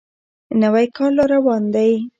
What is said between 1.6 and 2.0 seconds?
دی.